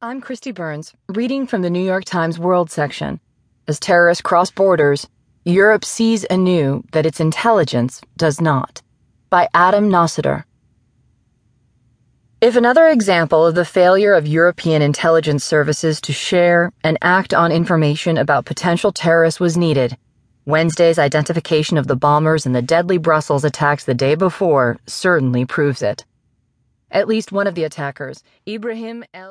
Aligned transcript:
I'm 0.00 0.20
Kristi 0.20 0.54
Burns, 0.54 0.94
reading 1.08 1.44
from 1.48 1.62
the 1.62 1.70
New 1.70 1.82
York 1.84 2.04
Times 2.04 2.38
World 2.38 2.70
section. 2.70 3.18
As 3.66 3.80
terrorists 3.80 4.22
cross 4.22 4.48
borders, 4.48 5.08
Europe 5.44 5.84
sees 5.84 6.24
anew 6.30 6.84
that 6.92 7.04
its 7.04 7.18
intelligence 7.18 8.00
does 8.16 8.40
not. 8.40 8.80
By 9.28 9.48
Adam 9.52 9.88
Nossiter. 9.88 10.44
If 12.40 12.54
another 12.54 12.86
example 12.86 13.44
of 13.44 13.56
the 13.56 13.64
failure 13.64 14.14
of 14.14 14.28
European 14.28 14.82
intelligence 14.82 15.42
services 15.42 16.00
to 16.02 16.12
share 16.12 16.70
and 16.84 16.96
act 17.02 17.34
on 17.34 17.50
information 17.50 18.18
about 18.18 18.44
potential 18.44 18.92
terrorists 18.92 19.40
was 19.40 19.56
needed, 19.56 19.96
Wednesday's 20.44 21.00
identification 21.00 21.76
of 21.76 21.88
the 21.88 21.96
bombers 21.96 22.46
in 22.46 22.52
the 22.52 22.62
deadly 22.62 22.98
Brussels 22.98 23.42
attacks 23.42 23.84
the 23.84 23.94
day 23.94 24.14
before 24.14 24.78
certainly 24.86 25.44
proves 25.44 25.82
it. 25.82 26.04
At 26.90 27.06
least 27.06 27.32
one 27.32 27.46
of 27.46 27.54
the 27.54 27.64
attackers, 27.64 28.22
Ibrahim 28.48 29.04
El 29.12 29.26